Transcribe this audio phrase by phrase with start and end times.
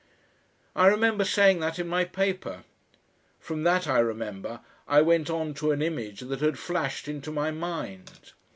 [0.75, 2.63] I remember saying that in my paper.
[3.39, 7.51] From that, I remember, I went on to an image that had flashed into my
[7.51, 8.33] mind.